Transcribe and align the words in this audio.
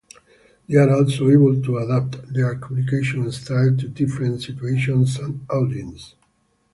They 0.67 0.77
are 0.77 0.89
also 0.89 1.29
able 1.29 1.61
to 1.61 1.77
adapt 1.77 2.33
their 2.33 2.55
communication 2.55 3.31
style 3.31 3.77
to 3.77 3.87
different 3.87 4.41
situations 4.41 5.19
and 5.19 5.45
audiences. 5.47 6.15